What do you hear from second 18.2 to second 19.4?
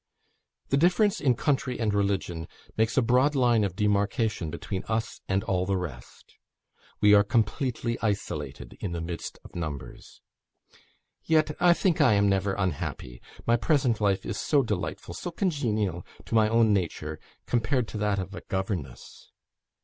a governess.